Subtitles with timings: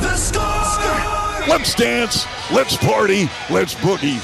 [0.00, 0.48] The score!
[1.48, 4.18] Let's dance, let's party, let's boogie.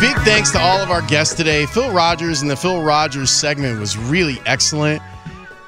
[0.00, 1.66] Big thanks to all of our guests today.
[1.66, 5.00] Phil Rogers and the Phil Rogers segment was really excellent.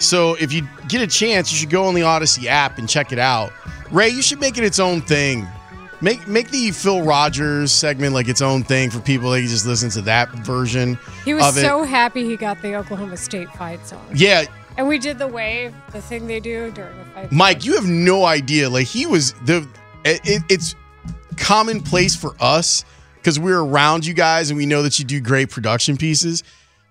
[0.01, 3.13] So if you get a chance, you should go on the Audacy app and check
[3.13, 3.53] it out.
[3.91, 5.47] Ray, you should make it its own thing.
[6.03, 9.67] Make make the Phil Rogers segment like its own thing for people that can just
[9.67, 10.99] listen to that version.
[11.25, 14.05] He was so happy he got the Oklahoma State fight song.
[14.15, 14.45] Yeah,
[14.79, 17.31] And we did the wave, the thing they do during the fight.
[17.33, 18.71] Mike, you have no idea.
[18.71, 19.67] Like he was the.
[20.05, 20.75] It- it's
[21.37, 22.85] commonplace for us
[23.17, 26.43] because we're around you guys and we know that you do great production pieces.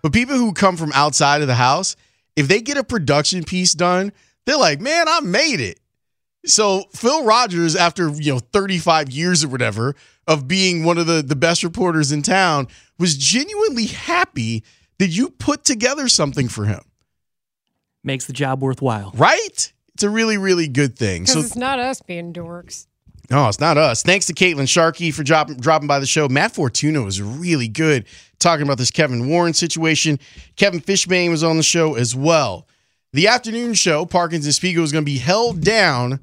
[0.01, 1.95] But people who come from outside of the house,
[2.35, 4.11] if they get a production piece done,
[4.45, 5.79] they're like, "Man, I made it."
[6.45, 9.95] So Phil Rogers, after you know 35 years or whatever
[10.27, 14.63] of being one of the the best reporters in town, was genuinely happy
[14.99, 16.81] that you put together something for him.
[18.03, 19.11] Makes the job worthwhile.
[19.15, 19.73] Right?
[19.93, 21.25] It's a really, really good thing.
[21.25, 22.87] So it's not us being dorks.
[23.29, 24.01] No, it's not us.
[24.01, 26.27] Thanks to Caitlin Sharkey for dropping dropping by the show.
[26.29, 28.05] Matt Fortuna was really good
[28.39, 30.19] talking about this Kevin Warren situation.
[30.55, 32.65] Kevin Fishbain was on the show as well.
[33.11, 36.19] The afternoon show, Parkins and Spiegel, is going to be held down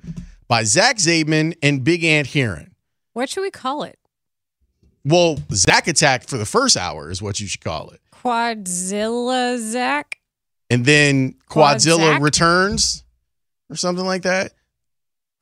[0.46, 2.74] by Zach Zaidman and Big Ant Herron.
[3.12, 3.98] What should we call it?
[5.04, 8.00] Well, Zach Attack for the first hour is what you should call it.
[8.12, 10.20] Quadzilla Zach?
[10.70, 13.04] And then Quadzilla returns
[13.68, 14.52] or something like that.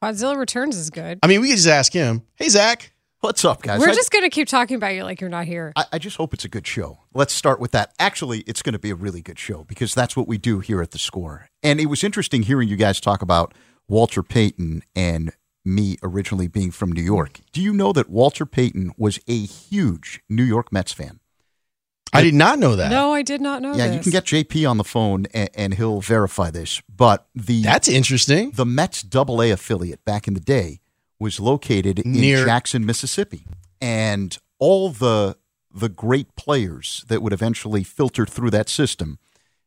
[0.02, 1.18] Quadzilla Returns is good.
[1.22, 2.92] I mean, we could just ask him, hey, Zach.
[3.24, 3.80] What's up, guys?
[3.80, 5.72] We're I, just going to keep talking about you like you're not here.
[5.76, 6.98] I, I just hope it's a good show.
[7.14, 7.94] Let's start with that.
[7.98, 10.82] Actually, it's going to be a really good show because that's what we do here
[10.82, 11.48] at the score.
[11.62, 13.54] And it was interesting hearing you guys talk about
[13.88, 15.32] Walter Payton and
[15.64, 17.40] me originally being from New York.
[17.52, 21.20] Do you know that Walter Payton was a huge New York Mets fan?
[22.12, 22.90] I did not know that.
[22.90, 23.78] no, I did not know that.
[23.78, 23.96] yeah, this.
[23.96, 26.82] you can get JP on the phone and, and he'll verify this.
[26.94, 28.50] But the That's interesting.
[28.50, 30.80] the Mets Double A affiliate back in the day
[31.24, 33.44] was located in Near- Jackson, Mississippi,
[33.80, 35.36] and all the
[35.74, 39.18] the great players that would eventually filter through that system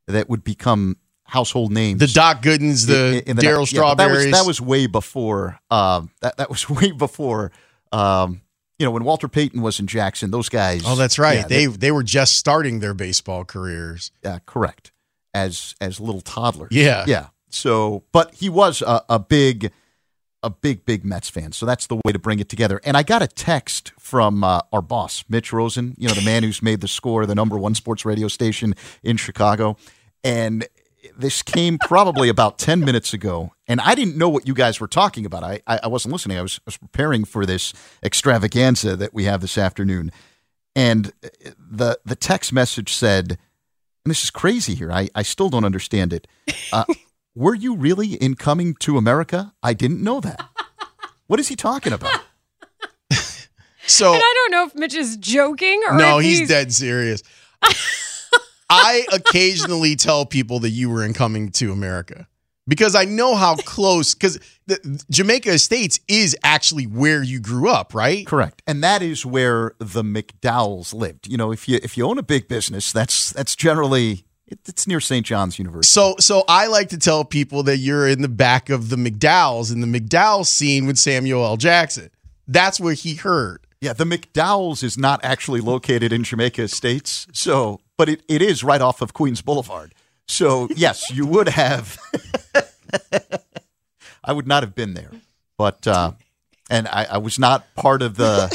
[0.08, 0.96] that would become
[1.26, 2.00] household names.
[2.00, 4.32] The Doc Goodens, the, in- in Darryl yeah, that was- Strawberries.
[4.32, 5.60] that, was, way before.
[5.70, 7.52] Um, that that was way before.
[7.92, 8.42] Um,
[8.80, 10.84] you know, when Walter Payton was in Jackson, those guys.
[10.86, 11.40] Oh, that's right.
[11.40, 14.12] yeah, they they were just starting their baseball careers.
[14.24, 14.92] uh, correct
[15.34, 16.70] as as little toddlers.
[16.72, 17.04] Yeah.
[17.08, 17.28] yeah.
[17.50, 19.72] So, but he was a, a big,
[20.44, 21.52] a big, big Mets fan.
[21.52, 22.80] So that's the way to bring it together.
[22.84, 25.96] And I got a text from uh, our boss, Mitch Rosen.
[25.98, 29.18] You know, the man who's made the score, the number one sports radio station in
[29.18, 29.78] Chicago,
[30.24, 30.68] and.
[31.18, 34.88] This came probably about 10 minutes ago, and I didn't know what you guys were
[34.88, 35.42] talking about.
[35.42, 36.38] I, I, I wasn't listening.
[36.38, 37.72] I was, I was preparing for this
[38.04, 40.12] extravaganza that we have this afternoon.
[40.76, 41.14] And
[41.58, 43.32] the, the text message said,
[44.08, 44.92] and this is crazy here.
[44.92, 46.28] I, I still don't understand it.
[46.72, 46.84] Uh,
[47.38, 49.54] were you really in Coming to America?
[49.62, 50.42] I didn't know that.
[51.28, 52.22] What is he talking about?
[53.88, 57.24] So and I don't know if Mitch is joking or no, if he's, dead serious.
[58.70, 62.28] I occasionally tell people that you were in Coming to America
[62.68, 64.14] because I know how close.
[64.14, 64.40] Because
[65.10, 68.28] Jamaica Estates is actually where you grew up, right?
[68.28, 68.62] Correct.
[68.68, 71.28] And that is where the McDowells lived.
[71.28, 74.88] You know, if you if you own a big business, that's that's generally it, it's
[74.88, 75.26] near St.
[75.26, 75.92] John's University.
[75.92, 79.72] So, so I like to tell people that you're in the back of the McDowells
[79.72, 81.58] in the McDowell scene with Samuel L.
[81.58, 82.10] Jackson.
[82.48, 83.66] That's where he heard.
[83.82, 88.64] Yeah, the McDowells is not actually located in Jamaica Estates, so but it, it is
[88.64, 89.94] right off of Queens Boulevard.
[90.28, 92.00] So yes, you would have.
[94.24, 95.12] I would not have been there,
[95.58, 96.14] but uh,
[96.70, 98.50] and I, I was not part of the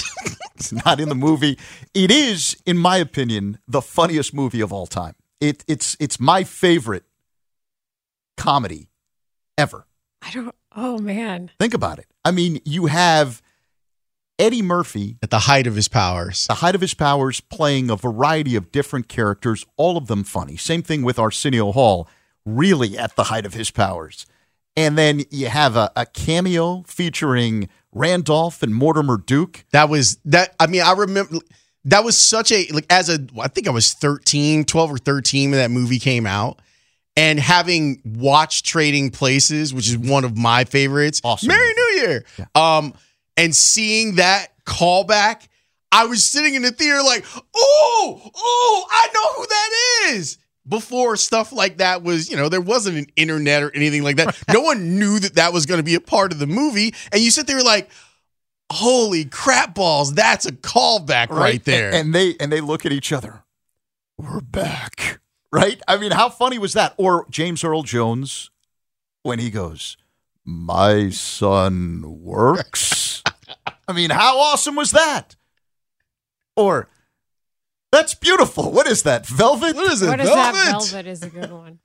[0.63, 1.59] It's not in the movie.
[1.93, 5.15] It is, in my opinion, the funniest movie of all time.
[5.43, 7.03] It, it's it's my favorite
[8.37, 8.89] comedy
[9.59, 9.87] ever.
[10.23, 10.55] I don't.
[10.75, 11.51] Oh man.
[11.59, 12.07] Think about it.
[12.25, 13.43] I mean, you have
[14.39, 16.47] Eddie Murphy At the height of his powers.
[16.47, 20.57] the height of his powers, playing a variety of different characters, all of them funny.
[20.57, 22.09] Same thing with Arsenio Hall,
[22.45, 24.27] really at the height of his powers.
[24.77, 29.65] And then you have a, a cameo featuring Randolph and Mortimer Duke.
[29.73, 30.55] That was that.
[30.61, 31.37] I mean, I remember
[31.87, 33.27] that was such a like as a.
[33.41, 36.61] I think I was 13, 12 or thirteen when that movie came out,
[37.17, 41.21] and having watched Trading Places, which is one of my favorites.
[41.25, 41.73] Awesome Merry.
[41.75, 42.25] New Year.
[42.55, 42.95] Um,
[43.37, 45.49] and seeing that callback,
[45.91, 47.25] I was sitting in the theater like,
[47.55, 50.39] oh, oh, I know who that is.
[50.69, 54.41] Before stuff like that was, you know, there wasn't an internet or anything like that.
[54.53, 56.95] no one knew that that was going to be a part of the movie.
[57.11, 57.91] And you sit there like,
[58.71, 61.89] holy crap balls, that's a callback right, there.
[61.89, 63.45] And, and they and they look at each other.
[64.19, 65.21] We're back.
[65.53, 65.81] Right?
[65.87, 66.95] I mean, how funny was that?
[66.97, 68.51] Or James Earl Jones
[69.23, 69.97] when he goes,
[70.45, 73.23] My son works.
[73.89, 75.37] I mean, how awesome was that?
[76.57, 76.89] Or
[77.91, 78.73] that's beautiful.
[78.73, 79.27] What is that?
[79.27, 79.77] Velvet?
[79.77, 80.09] what is it?
[80.09, 80.53] What is Velvet?
[80.55, 80.71] that?
[80.71, 81.79] Velvet is a good one.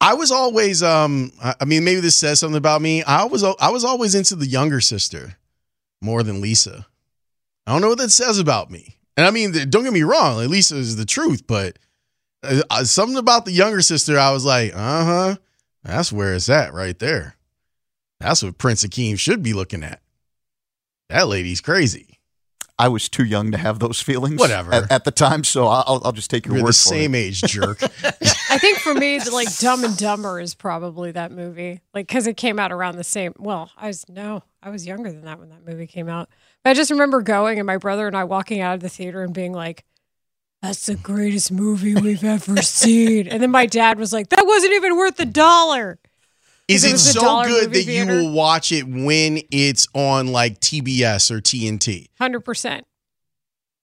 [0.00, 3.02] I was always um I I mean maybe this says something about me.
[3.04, 5.36] I was I was always into the younger sister
[6.04, 6.86] more than Lisa.
[7.66, 8.98] I don't know what that says about me.
[9.16, 11.78] And I mean don't get me wrong, Lisa is the truth, but
[12.42, 15.36] uh, uh, something about the younger sister I was like, "Uh-huh.
[15.82, 17.36] That's where it's at right there.
[18.20, 20.00] That's what Prince Akeem should be looking at.
[21.10, 22.13] That lady's crazy.
[22.78, 24.40] I was too young to have those feelings.
[24.40, 24.72] Whatever.
[24.72, 27.14] At, at the time, so I'll, I'll just take your You're word the for same
[27.14, 27.18] it.
[27.18, 27.82] age, jerk.
[28.50, 32.26] I think for me, the, like Dumb and Dumber is probably that movie, like because
[32.26, 33.32] it came out around the same.
[33.38, 36.28] Well, I was no, I was younger than that when that movie came out.
[36.64, 39.22] But I just remember going and my brother and I walking out of the theater
[39.22, 39.84] and being like,
[40.60, 44.72] "That's the greatest movie we've ever seen." And then my dad was like, "That wasn't
[44.72, 46.00] even worth a dollar."
[46.68, 50.60] Is it it so good movie that you will watch it when it's on like
[50.60, 52.08] TBS or TNT?
[52.18, 52.86] Hundred percent.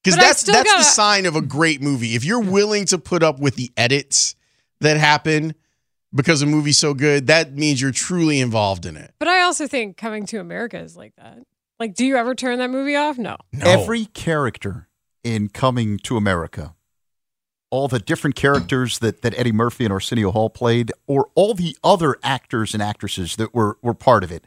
[0.04, 2.16] Because that's still that's the gotta- sign of a great movie.
[2.16, 4.36] If you're willing to put up with the edits
[4.80, 5.54] that happen
[6.14, 9.14] because a movie's so good, that means you're truly involved in it.
[9.20, 11.38] But I also think Coming to America is like that.
[11.80, 13.18] Like, do you ever turn that movie off?
[13.18, 13.38] No.
[13.54, 13.66] No.
[13.66, 14.88] Every character
[15.24, 16.74] in Coming to America,
[17.72, 21.76] all the different characters that, that Eddie Murphy and Arsenio Hall played, or all the
[21.84, 24.44] other actors and actresses that were, were part of it,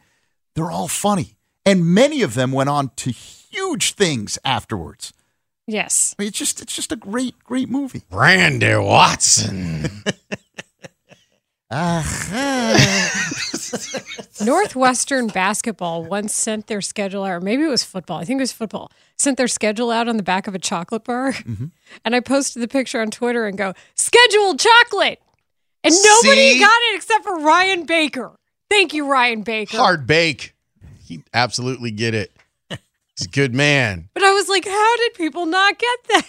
[0.53, 1.35] they're all funny.
[1.65, 5.11] And many of them went on to huge things afterwards.
[5.67, 6.15] Yes.
[6.17, 8.03] I mean, it's just it's just a great, great movie.
[8.11, 9.89] Randy Watson.
[14.43, 18.17] Northwestern basketball once sent their schedule out, or maybe it was football.
[18.19, 18.91] I think it was football.
[19.17, 21.65] Sent their schedule out on the back of a chocolate bar, Mm-hmm.
[22.03, 25.21] and I posted the picture on Twitter and go scheduled chocolate,
[25.83, 26.59] and nobody See?
[26.59, 28.31] got it except for Ryan Baker.
[28.69, 29.77] Thank you, Ryan Baker.
[29.77, 30.53] Hard bake.
[31.05, 32.31] He absolutely get it.
[33.17, 34.09] He's a good man.
[34.13, 36.25] But I was like, how did people not get that?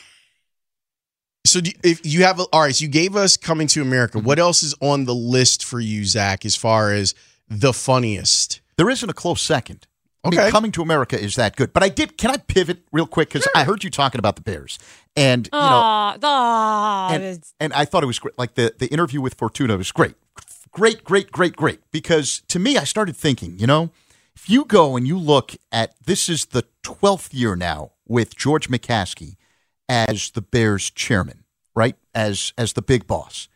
[1.46, 4.18] So do if you have all right, so you gave us Coming to America.
[4.18, 4.26] Mm-hmm.
[4.26, 7.14] What else is on the list for you, Zach, as far as
[7.48, 8.60] the funniest?
[8.76, 9.86] There isn't a close second.
[10.24, 10.50] I mean, Okay.
[10.50, 11.72] Coming to America is that good.
[11.72, 12.18] But I did.
[12.18, 14.78] Can I pivot real quick because I heard you talking about the Bears,
[15.16, 18.36] and you know, Aw, aw, and, and I thought it was great.
[18.36, 20.14] Like the the interview with Fortuna was great,
[20.72, 21.80] great, great, great, great.
[21.92, 23.90] Because to me, I started thinking, you know,
[24.34, 28.68] if you go and you look at this is the twelfth year now with George
[28.68, 29.36] McCaskey
[29.88, 31.96] as the Bears chairman, right?
[32.14, 33.48] As as the big boss.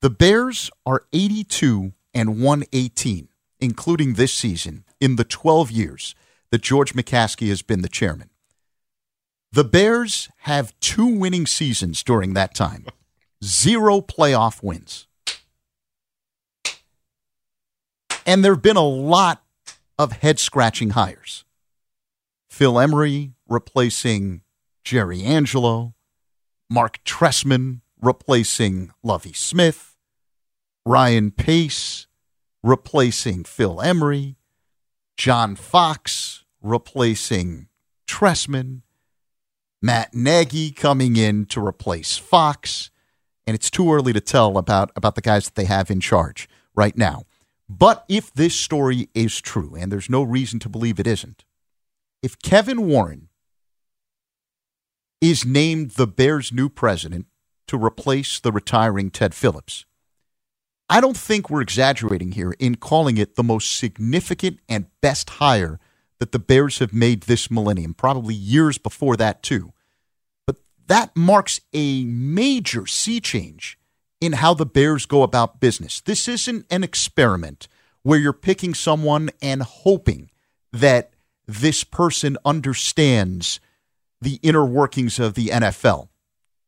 [0.00, 3.28] The Bears are 82 and 118,
[3.60, 6.14] including this season, in the 12 years
[6.50, 8.30] that George McCaskey has been the chairman.
[9.50, 12.86] The Bears have two winning seasons during that time,
[13.42, 15.06] zero playoff wins.
[18.26, 19.42] And there have been a lot
[19.98, 21.44] of head scratching hires.
[22.50, 24.42] Phil Emery replacing
[24.88, 25.94] Jerry Angelo,
[26.70, 29.98] Marc Trestman replacing Lovie Smith,
[30.86, 32.06] Ryan Pace
[32.62, 34.38] replacing Phil Emery,
[35.18, 37.68] John Fox replacing
[38.08, 38.80] Trestman,
[39.82, 42.90] Matt Nagy coming in to replace Fox,
[43.46, 46.48] and it's too early to tell about, about the guys that they have in charge
[46.74, 47.24] right now.
[47.68, 51.44] But if this story is true, and there's no reason to believe it isn't,
[52.22, 53.27] if Kevin Warren
[55.20, 57.26] is named the Bears' new president
[57.66, 59.84] to replace the retiring Ted Phillips,
[60.90, 65.78] I don't think we're exaggerating here in calling it the most significant and best hire
[66.18, 69.72] that the Bears have made this millennium, probably years before that too.
[70.46, 70.56] But
[70.86, 73.78] that marks a major sea change
[74.20, 76.00] in how the Bears go about business.
[76.00, 77.68] This isn't an experiment
[78.02, 80.30] where you're picking someone and hoping
[80.72, 81.10] that
[81.46, 83.60] this person understands
[84.20, 86.08] the inner workings of the NFL.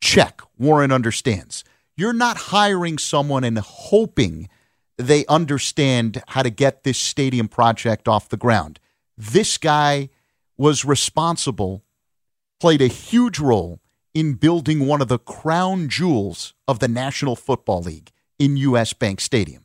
[0.01, 0.41] Check.
[0.59, 1.65] Warren understands.
[1.97, 4.49] You're not hiring someone and hoping
[4.97, 8.79] they understand how to get this stadium project off the ground.
[9.17, 10.11] This guy
[10.57, 11.83] was responsible,
[12.61, 13.81] played a huge role
[14.15, 19.21] in building one of the crown jewels of the National Football League in US Bank
[19.21, 19.65] Stadium.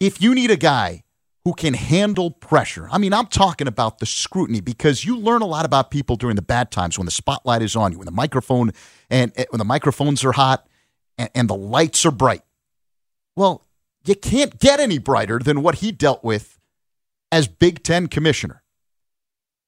[0.00, 1.03] If you need a guy
[1.44, 2.88] who can handle pressure.
[2.90, 6.36] I mean, I'm talking about the scrutiny because you learn a lot about people during
[6.36, 8.72] the bad times when the spotlight is on you, when the microphone
[9.10, 10.66] and when the microphones are hot
[11.18, 12.42] and, and the lights are bright.
[13.36, 13.66] Well,
[14.06, 16.58] you can't get any brighter than what he dealt with
[17.30, 18.62] as Big Ten commissioner.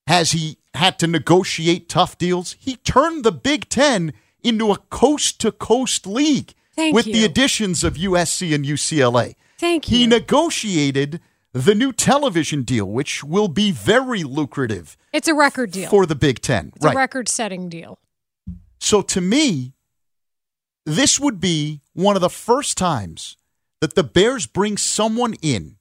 [0.06, 2.56] Has he had to negotiate tough deals?
[2.58, 7.12] He turned the Big Ten into a coast to coast league Thank with you.
[7.12, 9.34] the additions of USC and UCLA.
[9.58, 9.98] Thank you.
[9.98, 11.20] He negotiated
[11.56, 15.88] the new television deal, which will be very lucrative it's a record deal.
[15.88, 16.70] for the Big Ten.
[16.76, 17.98] it's a record setting deal.
[18.78, 19.72] So to me,
[20.84, 23.38] this would be one of the first times
[23.80, 25.76] that the Bears bring someone in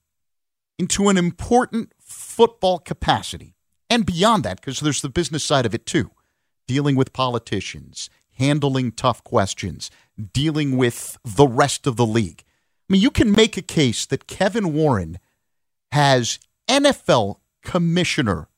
[0.79, 3.55] into an important football capacity.
[3.89, 6.11] And beyond that, because there's the business side of it too
[6.67, 9.91] dealing with politicians, handling tough questions,
[10.33, 12.43] dealing with the rest of the league.
[12.89, 15.19] I mean, you can make a case that Kevin Warren
[15.95, 18.49] has NFL commissioner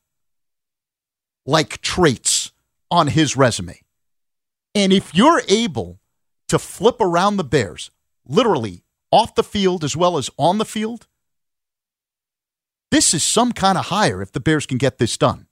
[1.46, 2.52] like traits
[2.90, 3.80] on his resume.
[4.74, 6.00] And if you're able
[6.48, 7.92] to flip around the Bears,
[8.26, 11.06] literally off the field as well as on the field,
[12.90, 15.46] this is some kind of hire if the Bears can get this done.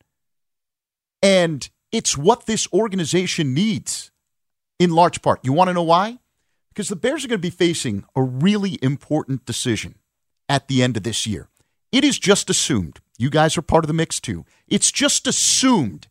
[1.22, 4.10] And it's what this organization needs
[4.80, 5.40] in large part.
[5.44, 6.18] You want to know why?
[6.70, 10.00] Because the Bears are going to be facing a really important decision
[10.50, 11.48] at the end of this year.
[11.96, 14.44] It is just assumed, you guys are part of the mix too.
[14.68, 16.10] It's just assumed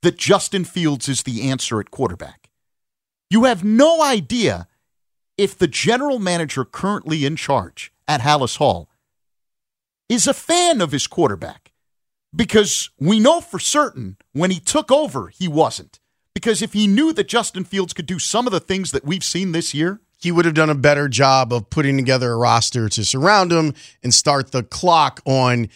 [0.00, 2.48] that Justin Fields is the answer at quarterback.
[3.28, 4.66] You have no idea
[5.36, 8.88] if the general manager currently in charge at Halas Hall
[10.08, 11.72] is a fan of his quarterback.
[12.34, 16.00] Because we know for certain when he took over, he wasn't.
[16.32, 19.22] Because if he knew that Justin Fields could do some of the things that we've
[19.22, 22.88] seen this year, he would have done a better job of putting together a roster
[22.88, 25.68] to surround him and start the clock on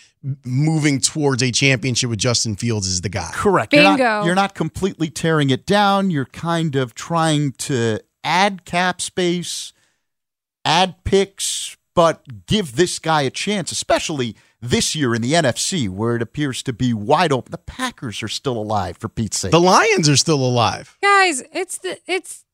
[0.44, 3.30] moving towards a championship with Justin Fields as the guy.
[3.32, 3.72] Correct.
[3.72, 4.24] You're not, Bingo.
[4.24, 6.10] you're not completely tearing it down.
[6.10, 9.72] You're kind of trying to add cap space,
[10.64, 16.16] add picks, but give this guy a chance, especially this year in the NFC where
[16.16, 17.50] it appears to be wide open.
[17.50, 19.52] The Packers are still alive, for Pete's sake.
[19.52, 20.96] The Lions are still alive.
[21.02, 22.44] Guys, it's the it's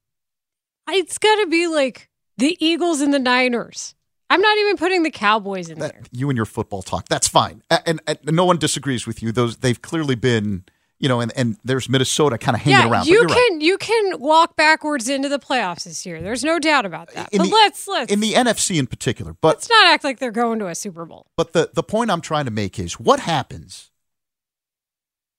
[0.89, 3.95] it's got to be like the Eagles and the Niners.
[4.29, 6.03] I'm not even putting the Cowboys in That- there.
[6.11, 7.09] you and your football talk.
[7.09, 7.63] That's fine.
[7.71, 9.31] A- And, and, no one disagrees with you.
[9.33, 10.65] Those they've clearly been,
[10.99, 13.07] you know, and, and there's Minnesota kind of hanging Yeah, around.
[13.07, 13.35] you you're right.
[13.51, 16.21] can you can walk backwards into the playoffs this year.
[16.21, 17.29] There's no doubt about that.
[17.33, 19.35] In but the- let's let's in the NFC in particular.
[19.41, 21.27] But let's not act like they're going to a Super Bowl.
[21.37, 23.91] But the, the point I'm trying to make is what happens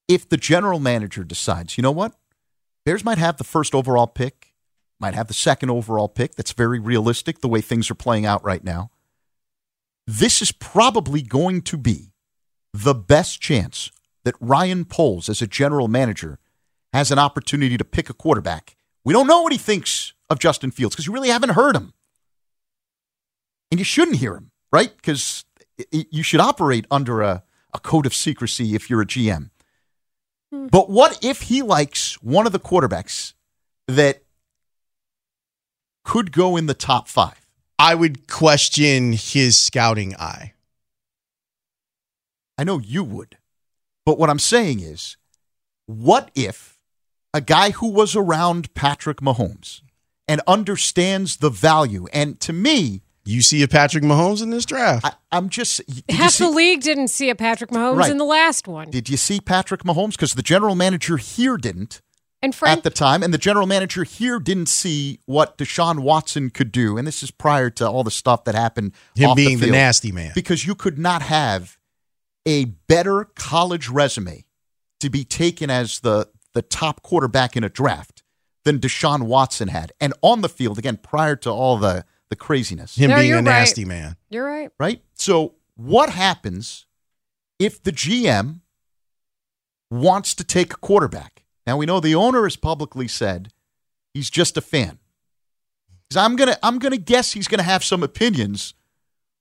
[0.08, 2.14] if the general manager decides, you know what?
[2.86, 4.47] Bears might have the first overall pick,
[5.00, 6.36] might have the second overall pick.
[6.36, 8.92] That's very realistic the way things are playing out right now.
[10.06, 12.14] This is probably going to be
[12.74, 13.92] the best chance
[14.24, 16.40] that Ryan Poles, as a general manager,
[16.94, 18.76] has an opportunity to pick a quarterback.
[19.04, 21.94] We don't know what he thinks of Justin Fields because you really haven't heard him.
[23.72, 24.96] And you shouldn't hear him, right?
[24.96, 25.46] Because
[25.92, 29.50] you should operate under a, a code of secrecy if you're a GM.
[30.52, 30.68] Hmm.
[30.68, 33.34] But what if he likes one of the quarterbacks
[33.88, 34.24] that
[36.08, 37.46] could go in the top five?
[37.78, 40.54] I would question his scouting eye.
[42.58, 43.38] I know you would.
[44.06, 45.18] But what I'm saying is,
[45.86, 46.80] what if
[47.34, 49.82] a guy who was around Patrick Mahomes
[50.30, 55.06] and understands the value, and to me, You see a Patrick Mahomes in this draft.
[55.06, 55.82] I, I'm just.
[56.10, 58.12] Half see, the league didn't see a Patrick Mahomes Right.
[58.12, 58.90] in the last one.
[58.90, 60.12] did you see Patrick Mahomes?
[60.14, 62.02] Because the general manager here didn't.
[62.42, 66.50] And Frank at the time, and the general manager here didn't see what Deshaun Watson
[66.50, 66.98] could do.
[66.98, 68.94] And this is prior to all the stuff that happened.
[69.16, 69.72] Him off being the field.
[69.74, 70.32] nasty man.
[70.36, 71.78] because you could not have
[72.48, 74.46] a better college resume
[75.00, 78.24] to be taken as the the top quarterback in a draft
[78.66, 82.96] than Deshaun Watson had, and on the field again prior to all the the craziness,
[82.98, 83.60] Him No, being you're a right.
[83.60, 84.16] nasty man.
[84.30, 84.70] You're right.
[84.80, 85.02] right?
[85.14, 86.86] So what happens
[87.58, 88.60] if the GM
[89.90, 91.44] wants to take a quarterback.
[91.68, 93.52] Now we know the owner has publicly said
[94.14, 95.00] he's just a fan.
[96.10, 98.74] 'Cause I'm gonna I'm gonna guess he's gonna have some opinions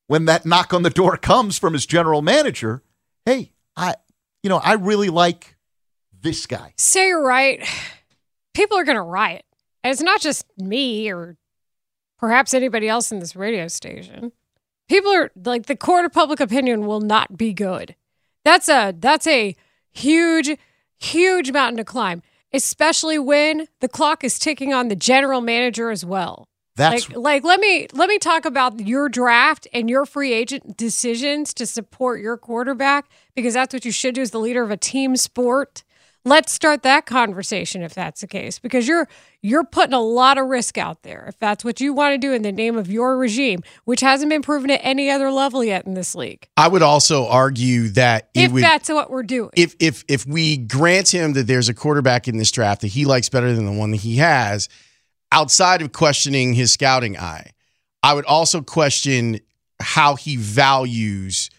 [0.09, 2.83] when that knock on the door comes from his general manager.
[3.25, 3.95] Hey, I
[4.43, 5.57] you know, I really like
[6.21, 6.75] this guy.
[6.77, 7.67] Say you're right.
[8.55, 9.45] People are to riot.
[9.85, 11.37] And it's not just me or
[12.19, 14.33] perhaps anybody else in this radio station.
[14.89, 17.95] People are like the court of public opinion will not be good.
[18.45, 19.55] That's a that's a
[19.93, 20.57] huge
[20.99, 22.23] huge mountain to climb,
[22.53, 26.49] especially when the clock is ticking on the general manager as well.
[26.77, 30.77] That's like, like let me let me talk about your draft and your free agent
[30.77, 34.71] decisions to support your quarterback because that's what you should do as the leader of
[34.71, 35.85] a team sport.
[36.27, 39.07] Let's start that conversation if that's the case because you're
[39.43, 42.33] you're putting a lot of risk out there if that's what you want to do
[42.33, 45.87] in the name of your regime, which hasn't been proven at any other level yet
[45.87, 46.49] in this league.
[46.57, 49.51] I would also argue that If would that's what we're doing.
[49.57, 53.05] if if if we grant him that there's a quarterback in this draft that he
[53.05, 54.69] likes better than the one that he has,
[55.31, 57.53] outside of questioning his scouting eye,
[58.03, 59.39] I would also question
[59.81, 61.51] how he values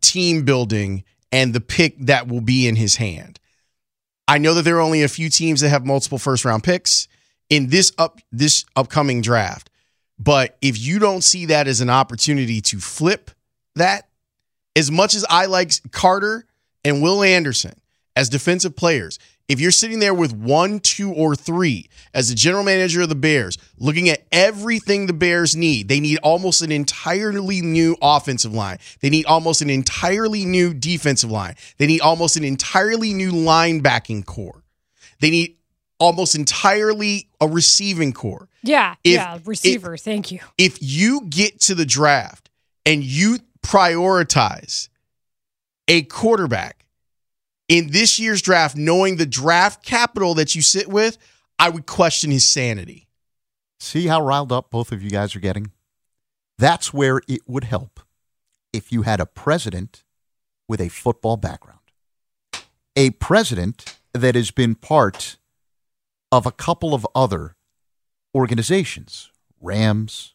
[0.00, 3.38] team building and the pick that will be in his hand.
[4.30, 7.08] I know that there are only a few teams that have multiple first round picks
[7.48, 9.70] in this up this upcoming draft.
[10.20, 13.32] But if you don't see that as an opportunity to flip
[13.74, 14.08] that,
[14.76, 16.46] as much as I like Carter
[16.84, 17.74] and Will Anderson
[18.14, 19.18] as defensive players,
[19.50, 23.14] if you're sitting there with one, two, or three as the general manager of the
[23.14, 28.78] Bears, looking at everything the Bears need, they need almost an entirely new offensive line.
[29.00, 31.54] They need almost an entirely new defensive line.
[31.78, 34.62] They need almost an entirely new linebacking core.
[35.20, 35.56] They need
[35.98, 38.48] almost entirely a receiving core.
[38.62, 39.96] yeah, if- yeah, receiver.
[39.96, 40.40] thank you.
[40.58, 42.50] If you get to the draft
[42.86, 44.88] and you prioritize
[45.88, 46.79] a quarterback
[47.70, 51.16] in this year's draft, knowing the draft capital that you sit with,
[51.56, 53.06] I would question his sanity.
[53.78, 55.70] See how riled up both of you guys are getting?
[56.58, 58.00] That's where it would help
[58.72, 60.02] if you had a president
[60.68, 61.78] with a football background.
[62.96, 65.36] A president that has been part
[66.32, 67.54] of a couple of other
[68.34, 69.30] organizations,
[69.60, 70.34] Rams.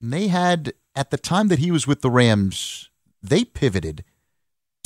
[0.00, 2.88] And they had, at the time that he was with the Rams,
[3.22, 4.02] they pivoted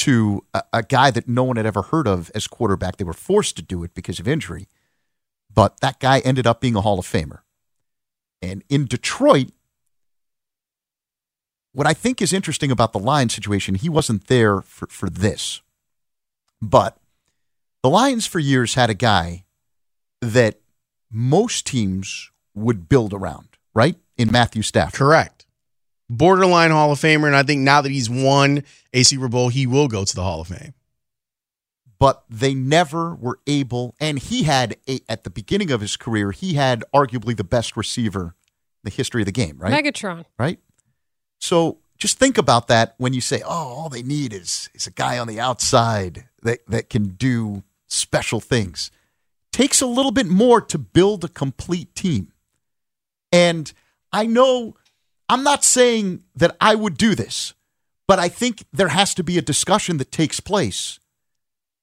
[0.01, 2.97] to a, a guy that no one had ever heard of as quarterback.
[2.97, 4.69] They were forced to do it because of injury
[5.55, 7.41] but that guy ended up being a Hall of Famer.
[8.41, 9.51] And in Detroit,
[11.73, 15.61] what I think is interesting about the Lions situation, he wasn't there for, for this.
[16.63, 16.97] But
[17.83, 19.45] the Lions for years had a guy
[20.21, 20.61] that
[21.11, 23.97] most teams would build around, right?
[24.17, 24.99] In Matthew Stafford.
[24.99, 25.39] Correct.
[26.11, 27.27] Borderline Hall of Famer.
[27.29, 30.23] And I think now that he's won a Super Bowl, he will go to the
[30.23, 30.75] Hall of Fame.
[31.99, 33.94] but they never were able.
[34.01, 37.77] And he had a, at the beginning of his career, he had arguably the best
[37.77, 38.35] receiver
[38.83, 39.73] in the history of the game, right?
[39.73, 40.25] Megatron.
[40.38, 40.59] right?
[41.38, 44.90] So just think about that when you say, "Oh, all they need is is a
[44.90, 48.90] guy on the outside that that can do special things."
[49.53, 52.33] Takes a little bit more to build a complete team.
[53.33, 53.70] And
[54.12, 54.77] I know
[55.31, 57.55] I'm not saying that I would do this,
[58.09, 60.99] but I think there has to be a discussion that takes place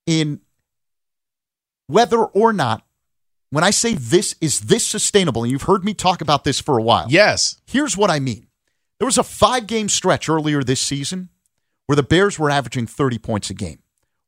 [0.06, 0.42] in
[1.88, 2.84] whether or not
[3.50, 6.78] when I say this is this sustainable and you've heard me talk about this for
[6.78, 7.08] a while.
[7.10, 7.62] Yes.
[7.66, 8.48] Here's what I mean.
[9.00, 11.30] There was a five game stretch earlier this season
[11.86, 13.80] where the Bears were averaging 30 points a game,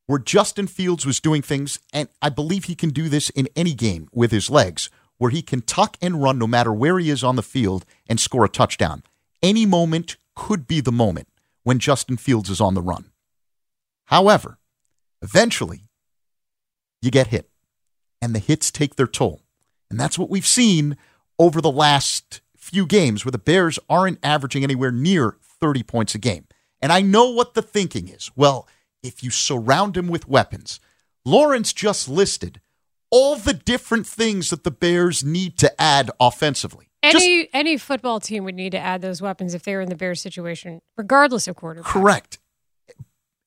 [0.06, 3.74] where Justin Fields was doing things, and I believe he can do this in any
[3.74, 7.22] game with his legs, where he can tuck and run no matter where he is
[7.22, 9.02] on the field and score a touchdown.
[9.42, 11.28] Any moment could be the moment
[11.62, 13.10] when Justin Fields is on the run.
[14.06, 14.58] However,
[15.22, 15.84] eventually,
[17.00, 17.48] you get hit,
[18.20, 19.42] and the hits take their toll.
[19.90, 20.96] And that's what we've seen
[21.38, 26.18] over the last few games where the Bears aren't averaging anywhere near 30 points a
[26.18, 26.46] game.
[26.82, 28.30] And I know what the thinking is.
[28.36, 28.68] Well,
[29.02, 30.80] if you surround him with weapons,
[31.24, 32.60] Lawrence just listed
[33.10, 36.89] all the different things that the Bears need to add offensively.
[37.02, 39.88] Just- Any any football team would need to add those weapons if they were in
[39.88, 41.90] the Bears situation, regardless of quarterback.
[41.90, 42.38] Correct.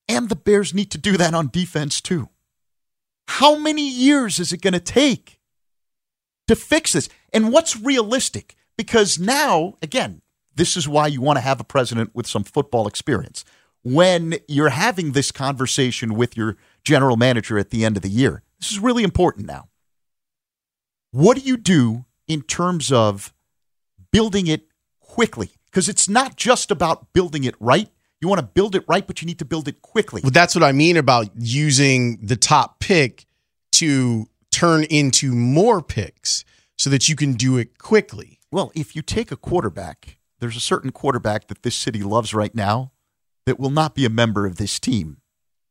[0.08, 2.30] And the Bears need to do that on defense too.
[3.28, 5.40] How many years is it going to take
[6.48, 7.10] to fix this?
[7.32, 8.56] And what's realistic?
[8.78, 10.22] Because now, again,
[10.56, 13.46] this is why you want to have a president with some football experience.
[13.84, 18.44] When you're having this conversation with your general manager at the end of the year,
[18.60, 19.70] this is really important now.
[21.12, 23.34] What do you do in terms of
[24.14, 24.68] building it
[25.02, 25.52] quickly?
[25.70, 27.90] Because it's not just about building it right.
[28.22, 30.22] You want to build it right, but you need to build it quickly.
[30.24, 33.26] Well, that's what I mean about using the top pick
[33.74, 36.46] to turn into more picks
[36.78, 38.40] so that you can do it quickly.
[38.52, 42.54] Well, if you take a quarterback, there's a certain quarterback that this city loves right
[42.56, 42.92] now
[43.46, 45.18] that will not be a member of this team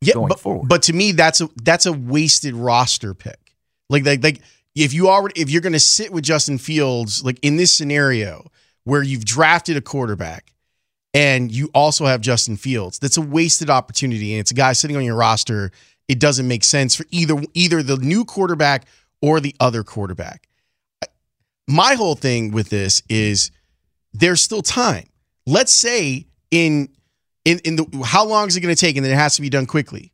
[0.03, 0.69] Yeah, but, forward.
[0.69, 3.55] but to me, that's a that's a wasted roster pick.
[3.89, 4.41] Like like like
[4.75, 8.51] if you already if you're going to sit with Justin Fields, like in this scenario
[8.85, 10.53] where you've drafted a quarterback
[11.15, 14.97] and you also have Justin Fields, that's a wasted opportunity, and it's a guy sitting
[14.97, 15.71] on your roster.
[16.09, 18.87] It doesn't make sense for either either the new quarterback
[19.21, 20.49] or the other quarterback.
[21.69, 23.51] My whole thing with this is
[24.13, 25.09] there's still time.
[25.47, 26.89] Let's say in
[27.45, 29.43] in in the how long is it going to take, and then it has to
[29.43, 30.13] be done quickly.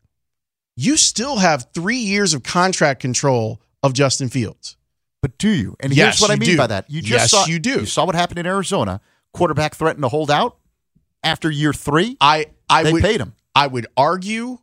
[0.77, 4.77] You still have three years of contract control of Justin Fields.
[5.21, 5.77] But do you?
[5.81, 6.57] And Yes, here's what I mean do.
[6.57, 6.89] by that.
[6.89, 7.81] You just Yes, saw you do.
[7.81, 9.01] You saw what happened in Arizona.
[9.33, 10.57] Quarterback threatened to hold out
[11.25, 12.17] after year three.
[12.21, 13.35] I I they would paid him.
[13.55, 14.59] I would argue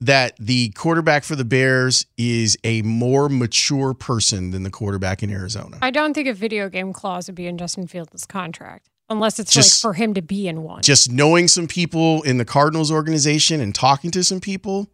[0.00, 5.30] that the quarterback for the Bears is a more mature person than the quarterback in
[5.30, 5.78] Arizona.
[5.80, 9.52] I don't think a video game clause would be in Justin Fields' contract unless it's
[9.52, 10.82] Just- like for him to be in one.
[10.82, 14.90] Just knowing some people in the Cardinals organization and talking to some people,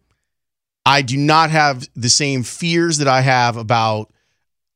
[0.89, 4.11] I do not have the same fears that I have about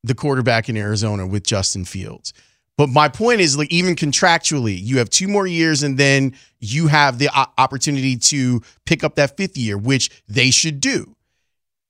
[0.04, 2.34] the quarterback in Arizona with Justin Fields.
[2.78, 6.86] But my point is, like, even contractually, you have two more years, and then you
[6.86, 11.16] have the opportunity to pick up that fifth year, which they should do.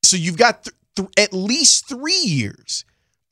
[0.03, 2.86] So you've got th- th- at least three years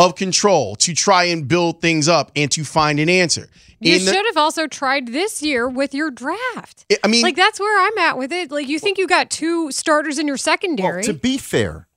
[0.06, 3.48] of control to try and build things up and to find an answer.
[3.80, 6.86] you the- should have also tried this year with your draft.
[7.04, 8.52] I mean, Like that's where I'm at with it.
[8.52, 10.98] Like you think you got two starters in your secondary.
[10.98, 11.88] Well, to be fair,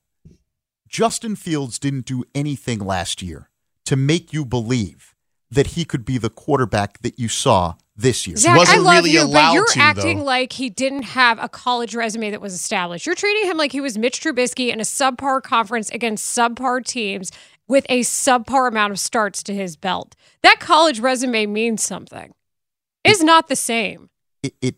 [0.89, 3.51] Justin Fields didn't do anything last year
[3.87, 5.15] to make you believe
[5.51, 8.37] that he could be the quarterback that you saw this year.
[8.37, 10.25] Zach, wasn't I love really you, allowed but you're to, acting though.
[10.25, 13.07] like he didn't have a college resume that was established.
[13.07, 17.31] You're treating him like he was Mitch Trubisky in a subpar conference against subpar teams
[17.69, 20.15] with a subpar amount of starts to his belt.
[20.43, 22.35] That college resume means something.
[23.05, 24.11] It's not the same.
[24.43, 24.75] It, it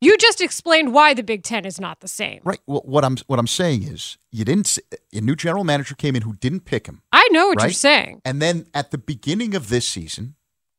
[0.00, 2.40] You just explained why the Big Ten is not the same.
[2.44, 2.60] right.
[2.66, 4.78] Well, what I'm what I'm saying is, you didn't.
[5.12, 8.22] A new general manager came in who didn't pick him, I know what you're saying.
[8.24, 10.34] and then at the beginning of this season,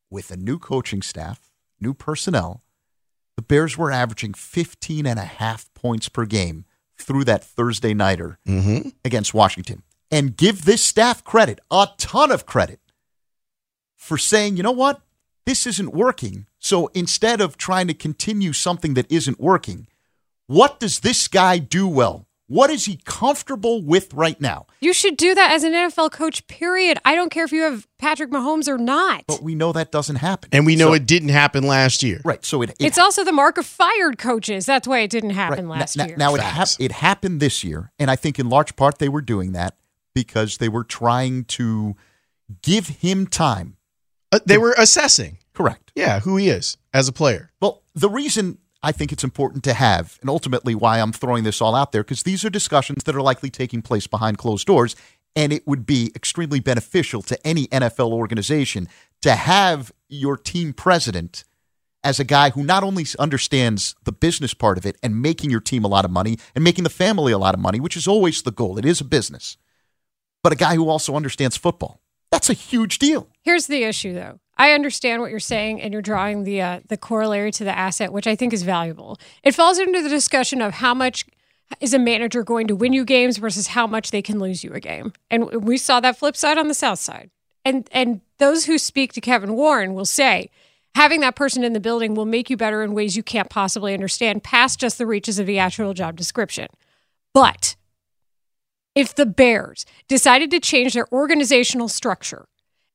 [0.10, 2.64] with a new coaching staff, new personnel,
[3.36, 6.66] the Bears were averaging 15 and a half points per game
[6.98, 8.94] through that Thursday nighter Mhm.
[9.06, 9.82] against Washington.
[10.12, 12.80] And give this staff credit, a ton of credit,
[13.96, 15.02] for saying, you know what?
[15.46, 16.48] This isn't working.
[16.60, 19.88] So instead of trying to continue something that isn't working,
[20.48, 22.28] what does this guy do well?
[22.48, 24.66] What is he comfortable with right now?
[24.82, 26.98] You should do that as an NFL coach, period.
[27.06, 29.24] I don't care if you have Patrick Mahomes or not.
[29.26, 30.50] But we know that doesn't happen.
[30.52, 32.20] and we know So- it didn't happen last year.
[32.26, 32.44] Right.
[32.46, 34.66] So it, it It's also the mark of fired coaches.
[34.66, 35.80] That's why it didn't happen Right.
[35.80, 36.18] last now, year.
[36.18, 36.78] Now, it, hap- Facts.
[36.82, 39.76] it happened this year, and I think in large part they were doing that
[40.14, 41.96] because they were trying to
[42.62, 43.78] give him time.
[44.32, 45.92] Uh, they were assessing, Correct.
[45.96, 47.52] yeah, who he is as a player.
[47.62, 51.62] Well, the reason I think it's important to have, and ultimately why I'm throwing this
[51.62, 54.96] all out there, because these are discussions that are likely taking place behind closed doors,
[55.36, 58.88] and it would be extremely beneficial to any NFL organization
[59.22, 61.44] to have your team president
[62.04, 65.60] as a guy who not only understands the business part of it and making your
[65.60, 68.08] team a lot of money and making the family a lot of money, which is
[68.08, 68.78] always the goal.
[68.80, 69.58] It is a business,
[70.44, 72.02] but a guy who also understands football.
[72.32, 73.28] That's a huge deal.
[73.44, 74.40] Here's the issue, though.
[74.58, 78.14] I understand what you're saying, and you're drawing the uh, the corollary to the asset,
[78.14, 79.20] which I think is valuable.
[79.44, 81.26] It falls into the discussion of how much
[81.80, 84.72] is a manager going to win you games versus how much they can lose you
[84.74, 87.32] a game, and we saw that flip side on the South side.
[87.66, 90.50] And and those who speak to Kevin Warren will say
[90.96, 93.94] having that person in the building will make you better in ways you can't possibly
[93.94, 96.68] understand past just the reaches of the actual job description.
[97.34, 97.76] But
[98.96, 102.48] if the Bears decided to change their organizational structure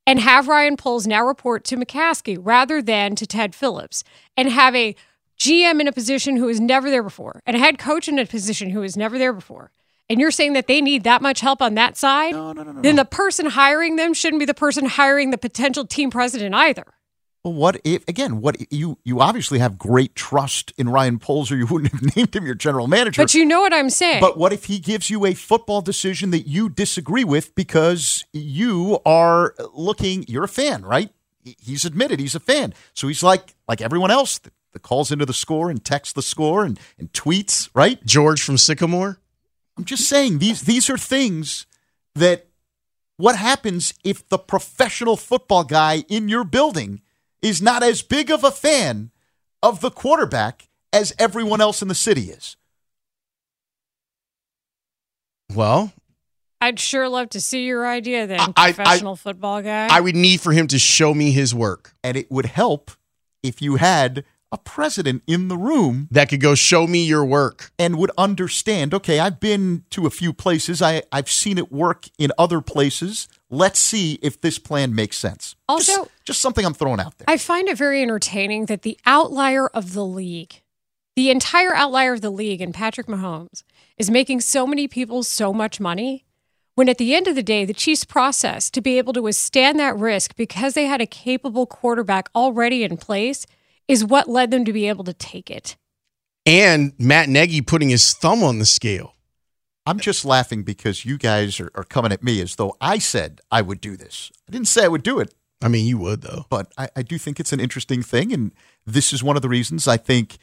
[0.06, 4.04] and have Ryan Poles now report to McCaskey rather than to Ted Phillips
[4.36, 4.94] and have a
[5.38, 8.26] GM in a position who was never there before and a head coach in a
[8.26, 9.70] position who was never there before.
[10.08, 12.32] And you're saying that they need that much help on that side?
[12.32, 12.80] No, no, no.
[12.80, 16.84] Then the person hiring them shouldn't be the person hiring the potential team president either.
[17.46, 18.40] Well, what if again?
[18.40, 22.34] What you you obviously have great trust in Ryan Poles, or you wouldn't have named
[22.34, 23.22] him your general manager.
[23.22, 24.20] But you know what I'm saying.
[24.20, 28.98] But what if he gives you a football decision that you disagree with because you
[29.06, 30.24] are looking?
[30.26, 31.10] You're a fan, right?
[31.44, 35.24] He's admitted he's a fan, so he's like like everyone else that, that calls into
[35.24, 38.04] the score and texts the score and, and tweets, right?
[38.04, 39.20] George from Sycamore.
[39.78, 41.64] I'm just saying these these are things
[42.16, 42.48] that
[43.18, 47.02] what happens if the professional football guy in your building
[47.46, 49.10] is not as big of a fan
[49.62, 52.56] of the quarterback as everyone else in the city is.
[55.54, 55.92] Well,
[56.60, 59.88] I'd sure love to see your idea then, I- I- professional football guy.
[59.90, 61.94] I would need for him to show me his work.
[62.02, 62.90] And it would help
[63.42, 67.70] if you had a president in the room That could go show me your work.
[67.78, 72.06] and would understand okay, I've been to a few places, I, I've seen it work
[72.18, 73.28] in other places.
[73.48, 75.54] Let's see if this plan makes sense.
[75.68, 77.26] Also- just, just something I'm throwing out there.
[77.28, 80.62] I find it very entertaining that the outlier of the league,
[81.14, 83.62] the entire outlier of the league, and Patrick Mahomes,
[83.96, 86.24] is making so many people so much money.
[86.74, 89.78] When at the end of the day, the Chiefs' process to be able to withstand
[89.78, 93.46] that risk because they had a capable quarterback already in place
[93.88, 95.76] is what led them to be able to take it.
[96.44, 99.15] And Matt Nagy putting his thumb on the scale.
[99.86, 103.40] I'm just laughing because you guys are, are coming at me as though I said
[103.50, 104.32] I would do this.
[104.48, 106.46] I didn't say I would do it, I mean, you would though.
[106.50, 108.32] but I, I do think it's an interesting thing.
[108.32, 108.52] And
[108.84, 110.38] this is one of the reasons I think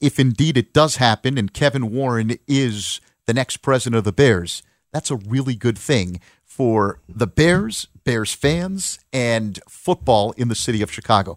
[0.00, 4.62] if indeed it does happen and Kevin Warren is the next president of the Bears,
[4.92, 10.80] that's a really good thing for the Bears, Bears fans, and football in the city
[10.80, 11.36] of Chicago.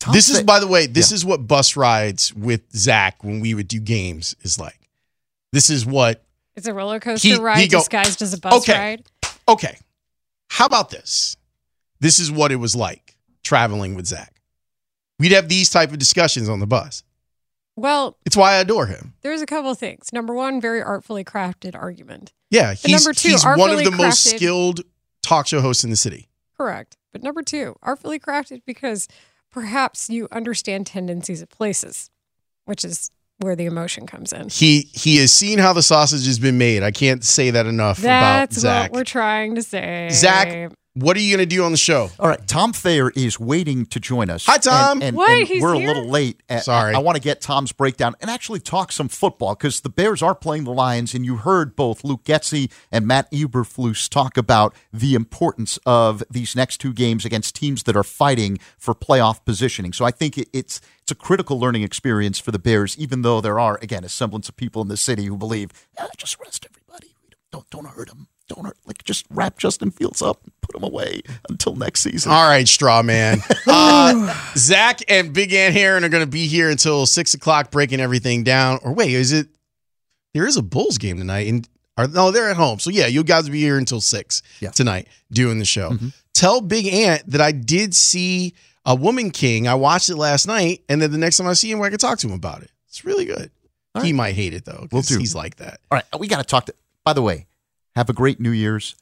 [0.00, 1.16] Tom This is, by the way, this Yeah.
[1.16, 4.80] is what bus rides with Zach when we would do games is like.
[5.52, 6.24] This is what.
[6.58, 8.72] It's a roller coaster He- ride he go- disguised as a bus Okay.
[8.78, 9.06] ride.
[9.48, 9.78] Okay,
[10.50, 11.36] how about this?
[12.00, 14.40] This is what it was like traveling with Zach.
[15.20, 17.04] We'd have these type of discussions on the bus.
[17.76, 19.14] Well, It's why I adore him.
[19.22, 20.12] there's a couple of things.
[20.12, 22.32] Number one, very artfully crafted argument.
[22.50, 24.80] Yeah, he's, number two, he's one of the most skilled
[25.22, 26.28] talk show hosts in the city.
[26.56, 26.96] Correct.
[27.12, 29.06] But number two, artfully crafted because
[29.50, 32.10] perhaps you understand tendencies of places,
[32.64, 34.48] which is where the emotion comes in.
[34.48, 36.82] He he has seen how the sausage has been made.
[36.82, 38.92] I can't say that enough That's about Zach.
[38.92, 40.08] what we're trying to say.
[40.12, 40.72] Zach,
[41.02, 42.10] what are you going to do on the show?
[42.18, 44.46] All right, Tom Thayer is waiting to join us.
[44.46, 44.98] Hi, Tom.
[44.98, 45.30] And, and- What?
[45.30, 45.84] and He's we're here?
[45.84, 46.42] a little late.
[46.60, 46.94] Sorry.
[46.94, 50.22] I, I want to get Tom's breakdown and actually talk some football because the Bears
[50.22, 54.74] are playing the Lions, and you heard both Luke Getsy and Matt Eberflus talk about
[54.92, 59.92] the importance of these next two games against teams that are fighting for playoff positioning.
[59.92, 63.40] So I think it, it's it's a critical learning experience for the Bears, even though
[63.40, 66.66] there are again a semblance of people in the city who believe "Ah, just rest
[66.68, 67.14] everybody,
[67.50, 68.28] don't don't hurt them.
[68.48, 72.32] Don't like just wrap Justin Fields up and put him away until next season.
[72.32, 73.40] All right, straw man.
[73.70, 78.00] Uh, Zach and Big Ant Herron are going to be here until six o'clock, breaking
[78.00, 78.78] everything down.
[78.82, 79.48] Or wait, is it?
[80.34, 82.78] There is a Bulls game tonight, and or no, they're at home.
[82.78, 84.70] So yeah, you guys will be here until six Yeah.
[84.70, 85.90] tonight doing the show.
[85.90, 86.08] Mm-hmm.
[86.34, 88.54] Tell Big Ant that I did see
[88.86, 89.68] a Woman King.
[89.68, 91.98] I watched it last night, and then the next time I see him, I can
[91.98, 92.70] talk to him about it.
[92.88, 93.50] It's really good.
[93.94, 94.16] All He right.
[94.16, 95.18] might hate it though, do.
[95.18, 95.80] he's like that.
[95.90, 96.74] All right, we got to talk to.
[97.04, 97.46] By the way,
[97.96, 98.94] have a great New Year's.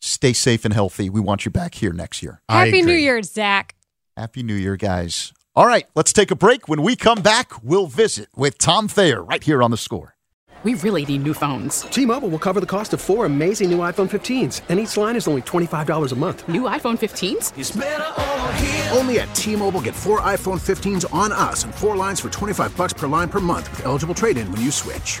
[0.00, 1.08] Stay safe and healthy.
[1.08, 2.42] We want you back here next year.
[2.48, 3.02] Happy New agree.
[3.02, 3.74] Year, Zach.
[4.16, 5.32] Happy New Year, guys.
[5.56, 6.68] All right, let's take a break.
[6.68, 10.14] When we come back, we'll visit with Tom Thayer right here on the score.
[10.64, 11.82] We really need new phones.
[11.82, 15.28] T-Mobile will cover the cost of four amazing new iPhone 15s, and each line is
[15.28, 16.48] only $25 a month.
[16.48, 18.96] New iPhone 15s?
[18.96, 22.94] Only at T-Mobile get four iPhone 15s on us and four lines for 25 bucks
[22.94, 25.20] per line per month with eligible trade-in when you switch.